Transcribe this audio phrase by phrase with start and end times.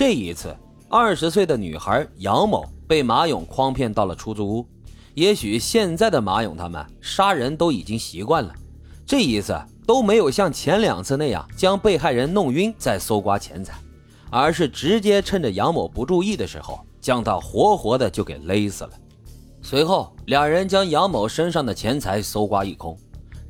[0.00, 0.56] 这一次，
[0.88, 4.66] 二十岁的女孩杨某被马勇诓骗到了出租屋。
[5.12, 8.50] 也许现在的马勇他们杀人都已经习惯了，
[9.04, 9.54] 这一次
[9.86, 13.74] 都没有像前两次那样将被害人弄晕再搜刮钱财，
[14.30, 18.92] 而是直接趁着杨某不注意的时候，将他活活的就给勒死了。
[19.60, 22.96] 随后，两人将杨某身上的钱财搜刮一空，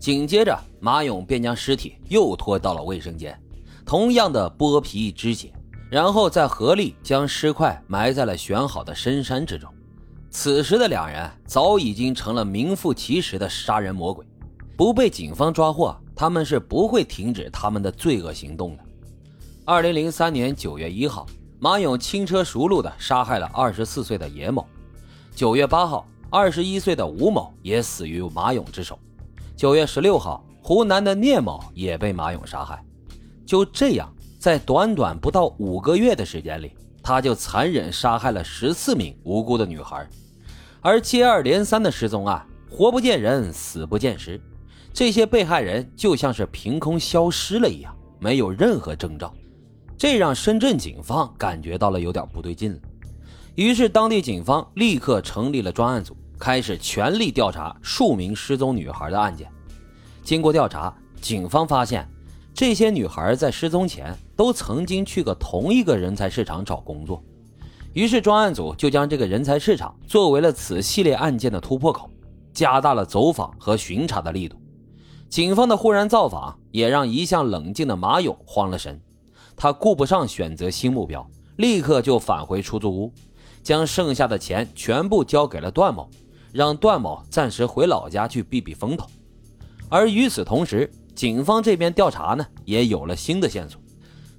[0.00, 3.40] 紧接着马勇便将尸体又拖到了卫生间，
[3.86, 5.52] 同样的剥皮肢解，
[5.90, 9.68] 然后再合力将尸块埋在了选好的深山之中。
[10.30, 14.24] 此时的两人早已经成了名副其实的杀人魔鬼，
[14.76, 18.84] 不被警方抓获，他们是不会停止他们的罪恶行动的。
[19.64, 21.26] 二零零三年九月一号，
[21.58, 24.64] 马勇轻车熟路地杀害了二十四岁的野某。
[25.34, 28.96] 九月八号，二十一岁的吴某也死于马勇之手。
[29.56, 32.80] 九月十六号，湖南的聂某也被马勇杀害。
[33.44, 34.08] 就这样，
[34.40, 36.72] 在短短不到五个月的时间里。
[37.02, 40.06] 他就残忍杀害了十四名无辜的女孩，
[40.82, 44.38] 而接二连三的失踪案，活不见人，死不见尸，
[44.92, 49.32] 这些被害人就像是凭空消失了一样，没有任何征兆，
[49.96, 52.78] 这让深圳警方感觉到了有点不对劲了。
[53.54, 59.50] 于是，当地警方立刻成立了专案组，开始全力调查数名失踪女孩的案件。
[60.22, 62.06] 经过调查，警方发现。
[62.60, 67.24] 这些女孩在失踪前都曾经去过同一个人才市场找工作，
[67.94, 72.10] 于是专案组就将这个人才市场作为了此系列案件的突破口，
[72.52, 74.58] 加大了走访和巡查的力度。
[75.30, 79.00] 警方的忽然造访也让一向冷静的马勇慌了神，
[79.56, 83.10] 他顾不上选择新目标，立刻就返回出租屋，
[83.62, 86.10] 将剩下的钱全部交给了段某，
[86.52, 89.06] 让段某暂时回老家去避避风头。
[89.88, 93.78] 而与此同时，警方这边调查呢，也有了新的线索。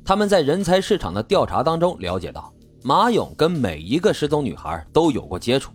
[0.03, 2.51] 他们在人才市场的调查当中了解到，
[2.81, 5.71] 马勇跟每一个失踪女孩都有过接触，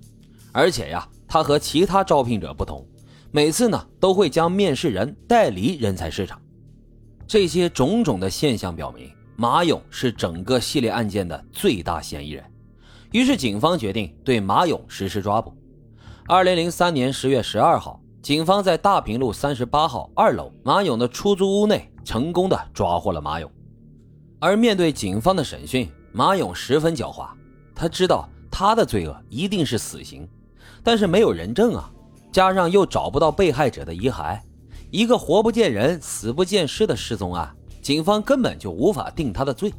[0.51, 2.85] 而且呀，他和其他招聘者不同，
[3.31, 6.43] 每次呢都会将面试人带离人才市场。
[7.25, 12.45] 这些种种的现象表明，马勇是整个系列案件的最大嫌疑人。
[13.13, 15.55] 于是，警方决定对马勇实施抓捕。
[16.27, 18.01] 二零零三年十月十二号。
[18.27, 23.49] 警方在大平路三十八号二楼马勇的出租屋内成功的抓获了马勇，
[24.41, 27.29] 而面对警方的审讯，马勇十分狡猾，
[27.73, 30.29] 他知道他的罪恶一定是死刑，
[30.83, 31.89] 但是没有人证啊，
[32.33, 34.41] 加上又找不到被害者的遗骸，
[34.91, 39.73] 一个活不见人、死不见尸的失踪案，警方根本就无法定他的罪，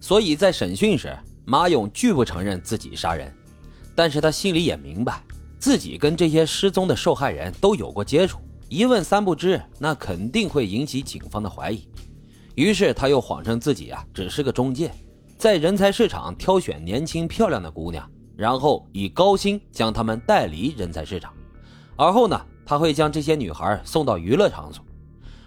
[0.00, 1.12] 所以在审讯时，
[1.44, 3.34] 马勇拒不承认自己杀人，
[3.96, 5.20] 但是他心里也明白。
[5.64, 8.38] 自己跟这些失踪的受害人都有过接触，
[8.68, 11.88] 一问三不知，那肯定会引起警方的怀疑。
[12.54, 14.90] 于是他又谎称自己啊只是个中介，
[15.38, 21.32] 在人才市场挑选年轻漂亮的姑娘，然后以高薪将她们带离人才市场。
[21.96, 24.84] 而后呢，他会将这些女孩送到娱乐场所。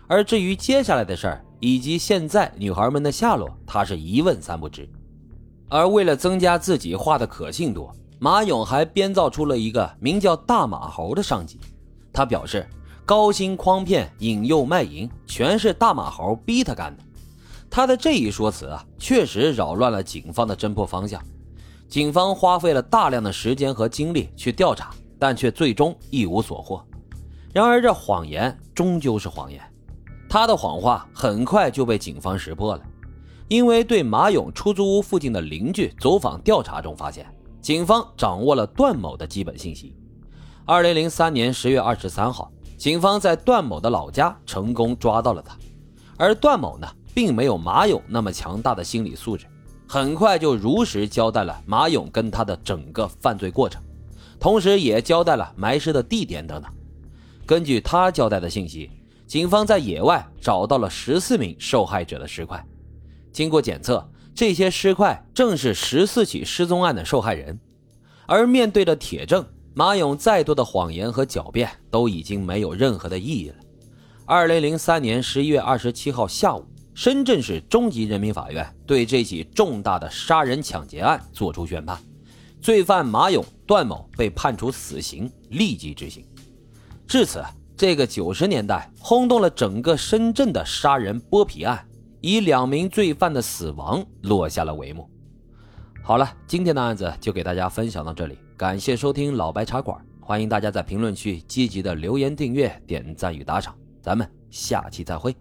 [0.07, 4.89] 而至于接下来的事儿以及现在女孩们的下落，他是一问三不知。
[5.69, 7.87] 而为了增加自己画的可信度。
[8.19, 11.59] 马勇还编造出了一个名叫“大马猴”的上级，
[12.11, 12.67] 他表示
[13.05, 17.03] 高薪诓骗、引诱卖淫，全是大马猴逼他干的。
[17.69, 21.21] 他的这一说辞啊，确实扰乱了警方的侦破方向。
[21.87, 24.89] 警方花费了大量的时间和精力去调查，
[25.19, 26.83] 但却最终一无所获。
[27.53, 29.61] 然而，这谎言终究是谎言，
[30.27, 32.81] 他的谎话很快就被警方识破了。
[33.47, 37.25] 因为对马勇出租屋附近的邻居走访调查中发现。
[37.61, 39.95] 警方掌握了段某的基本信息。
[40.65, 45.57] 二零零三年十月二十三号，警方在段某的老家成功抓到了他。
[46.17, 49.45] 而段某呢，并没有马勇那么强大的心理素质，
[49.87, 53.81] 很快就如实交代了马勇跟他的整个犯罪过程，
[54.39, 56.71] 同时也交代了埋尸的地点等等。
[57.45, 58.89] 根据他交代的信息，
[59.25, 62.65] 警方在野外找到了十四名受害者的尸块，
[63.31, 64.07] 经过检测。
[64.37, 67.59] 这些尸块正是十四起失踪案的受害人，
[68.27, 73.55] 而面对着铁证，马勇再多的谎言和狡辩都已经没有任何的意义了。
[74.27, 76.63] 二零零三年十一月二十七号下午，
[76.93, 81.99] 深圳市中级人民法院对这起重大的杀人抢劫案作出宣判，
[82.61, 86.23] 罪犯马勇、段某被判处死刑，立即执行。
[87.07, 87.43] 至此，
[87.75, 91.86] 这个九十年代轰动了整个深圳的杀人剥皮案。
[92.21, 95.09] 以两名罪犯的死亡落下了帷幕。
[96.03, 105.35] 好了，今天的案子就给大家分享到这里，感谢收听老白茶馆，欢迎大家在评论区积极的留言、订阅、点赞与打赏，咱们下期再会。